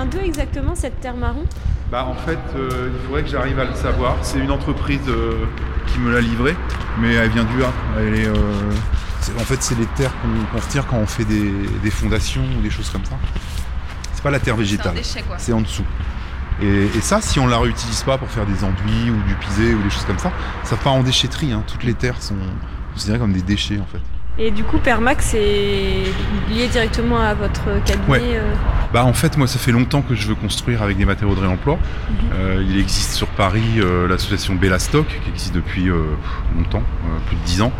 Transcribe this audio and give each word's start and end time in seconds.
vient 0.00 0.06
d'où 0.06 0.24
exactement 0.24 0.74
cette 0.74 1.00
terre 1.00 1.16
marron? 1.16 1.44
Bah 1.90 2.06
en 2.06 2.14
fait, 2.14 2.38
euh, 2.56 2.90
il 2.94 3.06
faudrait 3.06 3.22
que 3.22 3.28
j'arrive 3.28 3.58
à 3.58 3.64
le 3.64 3.74
savoir. 3.74 4.16
C'est 4.22 4.38
une 4.38 4.50
entreprise 4.50 5.00
euh, 5.08 5.32
qui 5.88 5.98
me 5.98 6.12
l'a 6.12 6.20
livrée, 6.20 6.56
mais 7.00 7.14
elle 7.14 7.30
vient 7.30 7.44
du 7.44 7.62
Havre. 7.62 7.72
Elle 7.98 8.14
est, 8.14 8.26
euh, 8.28 8.34
c'est- 9.20 9.34
en 9.34 9.44
fait, 9.44 9.60
c'est 9.62 9.76
les 9.76 9.86
terres 9.86 10.12
qu'on 10.22 10.44
qu'on 10.56 10.64
retire 10.64 10.86
quand 10.86 10.96
on 10.98 11.06
fait 11.06 11.24
des, 11.24 11.52
des 11.82 11.90
fondations 11.90 12.42
ou 12.58 12.62
des 12.62 12.70
choses 12.70 12.88
comme 12.90 13.04
ça. 13.04 13.16
C'est 14.14 14.22
pas 14.22 14.30
la 14.30 14.38
terre 14.38 14.54
C'est 14.54 14.60
végétale, 14.62 14.94
déchet 14.94 15.22
quoi. 15.22 15.36
c'est 15.38 15.52
en 15.52 15.60
dessous. 15.62 15.84
Et, 16.62 16.84
et 16.96 17.00
ça, 17.00 17.20
si 17.22 17.40
on 17.40 17.46
la 17.46 17.58
réutilise 17.58 18.02
pas 18.02 18.18
pour 18.18 18.28
faire 18.28 18.44
des 18.46 18.62
enduits 18.64 19.10
ou 19.10 19.16
du 19.28 19.34
pisé 19.36 19.74
ou 19.74 19.82
des 19.82 19.90
choses 19.90 20.04
comme 20.04 20.18
ça, 20.18 20.30
ça 20.62 20.76
part 20.76 20.92
en 20.92 21.02
déchetterie. 21.02 21.52
hein. 21.52 21.64
Toutes 21.66 21.84
les 21.84 21.94
terres 21.94 22.20
sont 22.22 22.36
considérées 22.92 23.18
comme 23.18 23.32
des 23.32 23.42
déchets 23.42 23.80
en 23.80 23.86
fait. 23.86 24.00
Et 24.42 24.50
du 24.50 24.64
coup, 24.64 24.78
Permac, 24.78 25.20
c'est 25.20 25.38
lié 26.50 26.66
directement 26.72 27.18
à 27.20 27.34
votre 27.34 27.64
cabinet 27.84 28.08
Ouais. 28.08 28.20
euh, 28.22 28.54
Bah 28.92 29.04
en 29.04 29.12
fait 29.12 29.36
moi 29.36 29.46
ça 29.46 29.58
fait 29.58 29.70
longtemps 29.70 30.00
que 30.00 30.14
je 30.14 30.26
veux 30.28 30.34
construire 30.34 30.82
avec 30.82 30.96
des 30.96 31.04
matériaux 31.04 31.34
de 31.34 31.40
réemploi. 31.40 31.78
Euh, 32.34 32.64
il 32.66 32.78
existe 32.80 33.12
sur 33.12 33.26
Paris 33.26 33.62
euh, 33.76 34.08
l'association 34.08 34.54
Bellastock 34.54 35.06
qui 35.22 35.30
existe 35.30 35.54
depuis 35.54 35.90
euh, 35.90 36.02
longtemps, 36.56 36.82
plus 37.26 37.36
de 37.36 37.42
10 37.44 37.62
ans, 37.62 37.72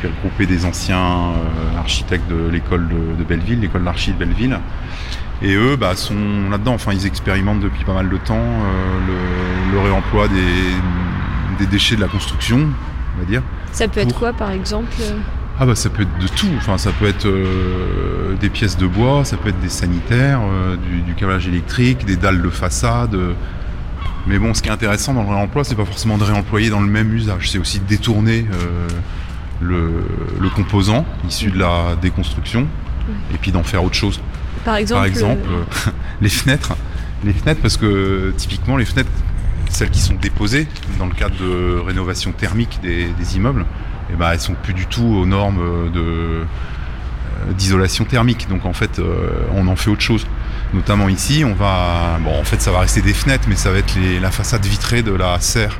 qui 0.00 0.06
a 0.06 0.10
regroupé 0.10 0.46
des 0.46 0.64
anciens 0.66 1.32
architectes 1.78 2.28
de 2.28 2.48
l'école 2.50 2.88
de, 2.88 3.16
de 3.16 3.24
Belleville, 3.24 3.60
l'école 3.60 3.84
d'archi 3.84 4.12
de 4.12 4.18
Belleville. 4.18 4.58
Et 5.42 5.54
eux 5.54 5.76
bah, 5.76 5.94
sont 5.94 6.50
là-dedans, 6.50 6.74
enfin 6.74 6.92
ils 6.92 7.06
expérimentent 7.06 7.60
depuis 7.60 7.84
pas 7.84 7.94
mal 7.94 8.08
de 8.08 8.16
temps 8.16 8.42
le, 9.06 9.72
le 9.72 9.78
réemploi 9.80 10.26
des, 10.26 11.64
des 11.64 11.66
déchets 11.70 11.94
de 11.94 12.00
la 12.00 12.08
construction, 12.08 12.66
on 13.16 13.20
va 13.20 13.24
dire. 13.26 13.42
Ça 13.70 13.86
peut 13.86 14.00
être 14.00 14.08
Pour- 14.08 14.18
quoi, 14.18 14.32
par 14.32 14.50
exemple 14.50 14.90
Ah 15.58 15.66
bah 15.66 15.76
ça 15.76 15.88
peut 15.88 16.02
être 16.02 16.18
de 16.18 16.26
tout, 16.26 16.48
enfin 16.56 16.78
ça 16.78 16.90
peut 16.90 17.06
être 17.06 17.26
euh, 17.26 18.34
des 18.40 18.50
pièces 18.50 18.76
de 18.76 18.86
bois, 18.88 19.24
ça 19.24 19.36
peut 19.36 19.50
être 19.50 19.60
des 19.60 19.68
sanitaires, 19.68 20.40
euh, 20.42 20.76
du, 20.76 21.00
du 21.02 21.14
câblage 21.14 21.46
électrique, 21.46 22.04
des 22.04 22.16
dalles 22.16 22.42
de 22.42 22.50
façade. 22.50 23.14
euh. 23.14 23.34
Mais 24.26 24.38
bon, 24.38 24.52
ce 24.52 24.62
qui 24.62 24.68
est 24.68 24.72
intéressant 24.72 25.14
dans 25.14 25.22
le 25.22 25.28
réemploi, 25.28 25.62
c'est 25.64 25.74
pas 25.76 25.84
forcément 25.84 26.18
de 26.18 26.24
réemployer 26.24 26.70
dans 26.70 26.80
le 26.80 26.88
même 26.88 27.14
usage, 27.14 27.50
c'est 27.50 27.58
aussi 27.58 27.78
de 27.78 27.84
détourner 27.84 28.46
le, 29.60 29.90
le 30.40 30.48
composant 30.48 31.04
issu 31.28 31.50
de 31.50 31.58
la 31.58 31.94
déconstruction 32.00 32.66
et 33.34 33.36
puis 33.38 33.52
d'en 33.52 33.62
faire 33.62 33.84
autre 33.84 33.94
chose. 33.94 34.20
Par 34.64 34.76
exemple, 34.76 34.98
Par 34.98 35.04
exemple, 35.06 35.42
les 36.22 36.30
fenêtres. 36.30 36.72
Les 37.22 37.34
fenêtres, 37.34 37.60
parce 37.60 37.76
que 37.76 38.32
typiquement, 38.36 38.78
les 38.78 38.86
fenêtres, 38.86 39.10
celles 39.68 39.90
qui 39.90 40.00
sont 40.00 40.14
déposées 40.14 40.66
dans 40.98 41.06
le 41.06 41.12
cadre 41.14 41.36
de 41.38 41.78
rénovation 41.86 42.32
thermique 42.32 42.80
des, 42.82 43.08
des 43.18 43.36
immeubles, 43.36 43.66
eh 44.12 44.16
ben, 44.16 44.30
elles 44.32 44.40
sont 44.40 44.54
plus 44.54 44.74
du 44.74 44.86
tout 44.86 45.04
aux 45.04 45.26
normes 45.26 45.60
euh, 45.60 45.88
euh, 45.96 46.44
d'isolation 47.52 48.04
thermique. 48.04 48.48
Donc 48.48 48.66
en 48.66 48.72
fait, 48.72 48.98
euh, 48.98 49.30
on 49.54 49.66
en 49.68 49.76
fait 49.76 49.90
autre 49.90 50.02
chose. 50.02 50.26
Notamment 50.72 51.08
ici, 51.08 51.44
on 51.46 51.54
va. 51.54 52.18
Bon, 52.22 52.38
en 52.38 52.44
fait, 52.44 52.60
ça 52.60 52.72
va 52.72 52.80
rester 52.80 53.00
des 53.00 53.14
fenêtres, 53.14 53.44
mais 53.48 53.56
ça 53.56 53.70
va 53.70 53.78
être 53.78 53.96
la 54.20 54.30
façade 54.30 54.64
vitrée 54.64 55.02
de 55.02 55.12
la 55.12 55.38
serre 55.40 55.78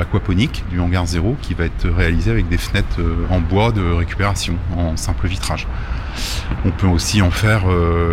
aquaponique 0.00 0.64
du 0.70 0.80
hangar 0.80 1.04
zéro 1.04 1.36
qui 1.42 1.52
va 1.52 1.64
être 1.66 1.86
réalisée 1.90 2.30
avec 2.30 2.48
des 2.48 2.56
fenêtres 2.56 3.00
en 3.28 3.40
bois 3.40 3.70
de 3.70 3.82
récupération, 3.82 4.56
en 4.78 4.96
simple 4.96 5.26
vitrage. 5.26 5.66
On 6.64 6.70
peut 6.70 6.86
aussi 6.86 7.20
en 7.20 7.30
faire 7.30 7.64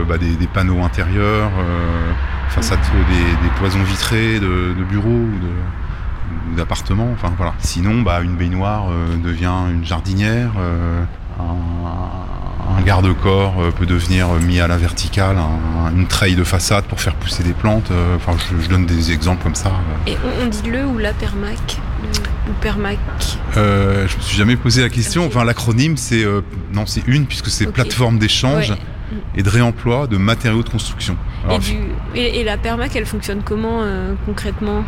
bah, 0.08 0.17
des, 0.17 0.47
panneaux 0.47 0.83
intérieurs, 0.83 1.52
façade, 2.49 2.80
des, 3.09 3.47
des 3.47 3.53
cloisons 3.58 3.83
vitrées 3.83 4.39
de, 4.39 4.73
de 4.77 4.83
bureaux 4.83 5.08
ou 5.09 5.39
de- 5.39 5.80
ou 6.51 6.55
d'appartements. 6.55 7.09
Enfin 7.13 7.31
voilà. 7.37 7.53
Sinon, 7.59 8.01
bah, 8.01 8.21
une 8.21 8.35
baignoire 8.35 8.85
euh, 8.91 9.15
devient 9.23 9.53
une 9.73 9.85
jardinière. 9.85 10.51
euh, 10.59 11.03
un, 11.39 12.77
un 12.77 12.81
garde-corps 12.83 13.55
euh, 13.59 13.71
peut 13.71 13.85
devenir 13.85 14.27
mis 14.35 14.59
à 14.59 14.67
la 14.67 14.77
verticale, 14.77 15.37
un- 15.37 15.95
une 15.95 16.07
treille 16.07 16.35
de 16.35 16.43
façade 16.43 16.85
pour 16.85 17.02
faire 17.02 17.15
pousser 17.15 17.43
des 17.43 17.53
plantes. 17.53 17.91
Enfin, 18.15 18.33
je, 18.37 18.63
je 18.63 18.69
donne 18.69 18.85
des 18.85 19.11
exemples 19.11 19.43
comme 19.43 19.55
ça. 19.55 19.71
et 20.07 20.15
on, 20.43 20.47
dit 20.47 20.69
le 20.69 20.85
ou 20.85 20.97
la 20.97 21.11
Permac 21.13 21.77
Ou 22.47 22.53
Permac 22.61 22.97
Euh, 23.58 24.08
je 24.08 24.15
me 24.17 24.21
suis 24.21 24.37
jamais 24.37 24.55
posé 24.55 24.81
la 24.81 24.89
question. 24.89 25.25
Enfin, 25.25 25.43
l'acronyme, 25.43 25.97
c'est 25.97 26.23
euh, 26.23 26.41
non, 26.73 26.86
c'est 26.86 27.03
une 27.08 27.25
puisque 27.25 27.47
c'est 27.47 27.71
plateforme 27.71 28.20
d'échange 28.20 28.70
Ouais. 28.71 28.77
et 29.36 29.43
de 29.43 29.49
réemploi 29.49 30.08
de 30.08 30.15
matériaux 30.17 30.64
de 30.64 30.70
construction. 30.70 31.17
et, 31.43 31.47
Alors, 31.47 31.59
du- 31.59 31.73
et- 32.15 32.39
et 32.39 32.43
la 32.45 32.55
Permac, 32.58 32.95
elle 32.95 33.05
fonctionne 33.05 33.41
comment 33.43 33.80
euh, 33.81 34.14
concrètement? 34.25 34.83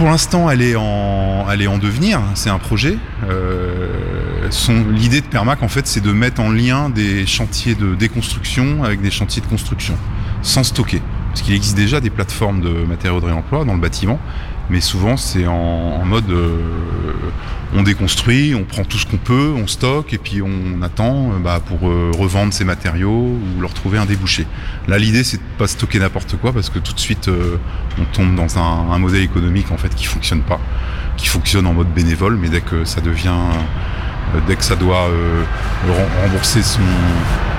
Pour 0.00 0.08
l'instant, 0.08 0.48
elle 0.48 0.62
est 0.62 0.76
en, 0.76 1.78
devenir. 1.78 2.22
C'est 2.32 2.48
un 2.48 2.58
projet. 2.58 2.96
Euh, 3.28 4.48
l'idée 4.94 5.20
de 5.20 5.26
Permac, 5.26 5.62
en 5.62 5.68
fait, 5.68 5.86
c'est 5.86 6.00
de 6.00 6.10
mettre 6.10 6.40
en 6.40 6.50
lien 6.50 6.88
des 6.88 7.26
chantiers 7.26 7.74
de 7.74 7.94
déconstruction 7.94 8.82
avec 8.82 9.02
des 9.02 9.10
chantiers 9.10 9.42
de 9.42 9.46
construction, 9.46 9.92
sans 10.40 10.64
stocker. 10.64 11.02
Parce 11.28 11.42
qu'il 11.42 11.54
existe 11.54 11.76
déjà 11.76 12.00
des 12.00 12.08
plateformes 12.08 12.62
de 12.62 12.70
matériaux 12.70 13.20
de 13.20 13.26
réemploi 13.26 13.66
dans 13.66 13.74
le 13.74 13.78
bâtiment, 13.78 14.18
mais 14.70 14.80
souvent 14.80 15.16
c'est 15.16 15.46
en, 15.46 16.04
mode 16.04 16.30
euh, 16.30 16.56
on 17.74 17.82
déconstruit, 17.82 18.54
on 18.54 18.64
prend 18.64 18.84
tout 18.84 18.98
ce 18.98 19.06
qu'on 19.06 19.16
peut, 19.16 19.52
on 19.56 19.66
stocke 19.66 20.12
et 20.12 20.18
puis 20.18 20.40
on 20.42 20.82
attend 20.82 21.32
euh, 21.32 21.38
bah, 21.38 21.60
pour 21.64 21.88
euh, 21.88 22.10
revendre 22.16 22.52
ces 22.52 22.64
matériaux 22.64 23.36
ou 23.36 23.60
leur 23.60 23.74
trouver 23.74 23.98
un 23.98 24.06
débouché. 24.06 24.46
Là, 24.88 24.98
l'idée 24.98 25.24
c'est 25.24 25.38
de 25.38 25.42
pas 25.58 25.66
stocker 25.66 25.98
n'importe 25.98 26.36
quoi 26.36 26.52
parce 26.52 26.70
que 26.70 26.78
tout 26.78 26.92
de 26.92 27.00
suite 27.00 27.28
on 27.98 28.04
tombe 28.12 28.34
dans 28.34 28.58
un, 28.58 28.92
un 28.92 28.98
modèle 28.98 29.22
économique 29.22 29.70
en 29.72 29.76
fait 29.76 29.94
qui 29.94 30.06
fonctionne 30.06 30.42
pas, 30.42 30.60
qui 31.16 31.26
fonctionne 31.26 31.66
en 31.66 31.74
mode 31.74 31.92
bénévole, 31.92 32.36
mais 32.36 32.48
dès 32.48 32.60
que 32.60 32.84
ça 32.84 33.00
devient, 33.00 33.34
dès 34.46 34.56
que 34.56 34.64
ça 34.64 34.76
doit 34.76 35.08
euh, 35.08 35.42
rem- 35.88 36.22
rembourser 36.22 36.62
son, 36.62 36.80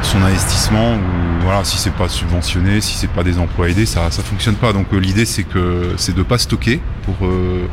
son 0.01 0.21
investissement 0.21 0.95
ou 0.95 0.99
voilà, 1.43 1.63
si 1.63 1.77
c'est 1.77 1.93
pas 1.93 2.07
subventionné, 2.09 2.81
si 2.81 2.95
c'est 2.95 3.09
pas 3.09 3.23
des 3.23 3.37
emplois 3.39 3.69
aidés, 3.69 3.85
ça 3.85 4.11
ça 4.11 4.21
fonctionne 4.23 4.55
pas. 4.55 4.73
Donc 4.73 4.87
euh, 4.93 4.97
l'idée 4.97 5.25
c'est 5.25 5.43
que 5.43 5.93
c'est 5.97 6.15
de 6.15 6.23
pas 6.23 6.37
stocker 6.37 6.79
pour 7.05 7.15
euh, 7.27 7.67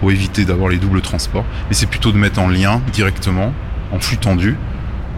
pour 0.00 0.10
éviter 0.10 0.44
d'avoir 0.44 0.70
les 0.70 0.78
doubles 0.78 1.02
transports, 1.02 1.44
mais 1.68 1.74
c'est 1.74 1.86
plutôt 1.86 2.12
de 2.12 2.16
mettre 2.16 2.40
en 2.40 2.48
lien 2.48 2.80
directement, 2.92 3.52
en 3.92 4.00
flux 4.00 4.16
tendu, 4.16 4.56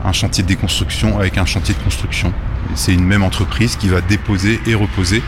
un 0.05 0.12
chantier 0.12 0.43
de 0.43 0.49
déconstruction 0.49 1.19
avec 1.19 1.38
un 1.38 1.44
chantier 1.47 1.75
de 1.75 1.81
construction. 1.84 2.32
C'est 2.75 2.93
une 2.93 3.05
même 3.05 3.22
entreprise 3.22 3.77
qui 3.77 3.88
va 3.88 4.00
déposer 4.00 4.61
et 4.66 4.75
reposer. 4.75 5.22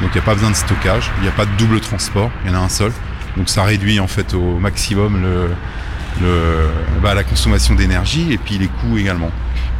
Donc 0.00 0.10
il 0.14 0.18
n'y 0.18 0.20
a 0.20 0.24
pas 0.24 0.34
besoin 0.34 0.50
de 0.50 0.56
stockage, 0.56 1.10
il 1.18 1.22
n'y 1.22 1.28
a 1.28 1.32
pas 1.32 1.46
de 1.46 1.50
double 1.58 1.80
transport, 1.80 2.30
il 2.44 2.50
y 2.50 2.54
en 2.54 2.58
a 2.58 2.62
un 2.62 2.68
seul. 2.68 2.92
Donc 3.36 3.48
ça 3.48 3.64
réduit 3.64 3.98
en 4.00 4.06
fait 4.06 4.34
au 4.34 4.58
maximum 4.58 5.20
le, 5.20 5.50
le- 6.20 6.68
bah, 7.02 7.14
la 7.14 7.24
consommation 7.24 7.74
d'énergie 7.74 8.32
et 8.32 8.38
puis 8.38 8.58
les 8.58 8.68
coûts 8.68 8.98
également. 8.98 9.30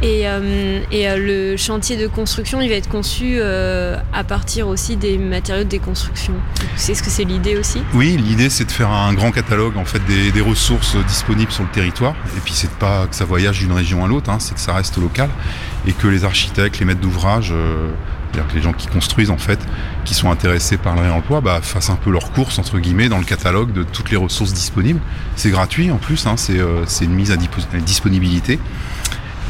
Et, 0.03 0.27
euh, 0.27 0.79
et 0.91 1.09
euh, 1.09 1.17
le 1.17 1.57
chantier 1.57 1.97
de 1.97 2.05
construction, 2.05 2.61
il 2.61 2.69
va 2.69 2.75
être 2.75 2.87
conçu 2.89 3.37
euh, 3.39 3.97
à 4.13 4.23
partir 4.23 4.67
aussi 4.67 4.95
des 4.95 5.17
matériaux 5.17 5.63
de 5.63 5.69
déconstruction. 5.69 6.33
C'est 6.75 6.93
ce 6.93 7.01
que 7.01 7.09
c'est 7.09 7.23
l'idée 7.23 7.57
aussi? 7.57 7.81
Oui, 7.95 8.15
l'idée 8.15 8.51
c'est 8.51 8.65
de 8.65 8.71
faire 8.71 8.91
un 8.91 9.13
grand 9.15 9.31
catalogue 9.31 9.75
en 9.75 9.85
fait 9.85 10.01
des, 10.05 10.31
des 10.31 10.41
ressources 10.41 10.95
disponibles 11.07 11.51
sur 11.51 11.63
le 11.63 11.69
territoire. 11.69 12.13
Et 12.37 12.39
puis 12.43 12.53
c'est 12.53 12.69
pas 12.73 13.07
que 13.07 13.15
ça 13.15 13.25
voyage 13.25 13.57
d'une 13.59 13.71
région 13.73 14.05
à 14.05 14.07
l'autre, 14.07 14.29
hein, 14.29 14.37
c'est 14.39 14.53
que 14.53 14.59
ça 14.59 14.73
reste 14.73 14.97
local 14.97 15.29
et 15.87 15.93
que 15.93 16.07
les 16.07 16.23
architectes, 16.25 16.77
les 16.79 16.85
maîtres 16.85 17.01
d'ouvrage, 17.01 17.51
c'est-à-dire 18.31 18.51
que 18.51 18.55
les 18.55 18.61
gens 18.61 18.73
qui 18.73 18.87
construisent 18.87 19.31
en 19.31 19.37
fait, 19.37 19.59
qui 20.05 20.13
sont 20.13 20.31
intéressés 20.31 20.77
par 20.77 20.95
le 20.95 21.01
réemploi, 21.01 21.41
bah, 21.41 21.59
fassent 21.61 21.89
un 21.89 21.95
peu 21.95 22.11
leur 22.11 22.31
course 22.31 22.59
entre 22.59 22.79
guillemets 22.79 23.09
dans 23.09 23.17
le 23.17 23.23
catalogue 23.23 23.71
de 23.73 23.83
toutes 23.83 24.11
les 24.11 24.17
ressources 24.17 24.53
disponibles. 24.53 24.99
C'est 25.35 25.49
gratuit 25.49 25.91
en 25.91 25.97
plus, 25.97 26.27
hein, 26.27 26.35
c'est 26.37 26.59
euh, 26.59 26.85
une 27.01 27.13
mise 27.13 27.31
à 27.31 27.37
disponibilité. 27.79 28.59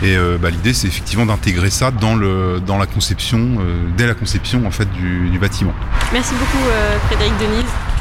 Et 0.03 0.15
euh, 0.15 0.37
bah, 0.39 0.51
l'idée 0.51 0.73
c'est 0.73 0.87
effectivement 0.87 1.25
d'intégrer 1.25 1.71
ça 1.71 1.89
dans, 1.91 2.15
le, 2.15 2.61
dans 2.65 2.77
la 2.77 2.85
conception, 2.85 3.57
euh, 3.59 3.83
dès 3.97 4.05
la 4.05 4.13
conception 4.13 4.67
en 4.67 4.71
fait 4.71 4.89
du, 4.91 5.29
du 5.29 5.39
bâtiment. 5.39 5.73
Merci 6.13 6.33
beaucoup 6.35 6.63
Frédéric 7.07 7.33
Denise. 7.39 7.96